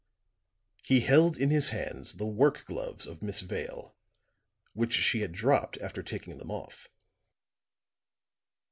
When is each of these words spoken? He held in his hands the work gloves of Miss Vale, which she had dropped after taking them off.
He 0.83 1.01
held 1.01 1.37
in 1.37 1.51
his 1.51 1.69
hands 1.69 2.15
the 2.15 2.25
work 2.25 2.65
gloves 2.65 3.05
of 3.05 3.21
Miss 3.21 3.41
Vale, 3.41 3.93
which 4.73 4.93
she 4.93 5.21
had 5.21 5.31
dropped 5.31 5.77
after 5.77 6.01
taking 6.01 6.39
them 6.39 6.49
off. 6.49 6.89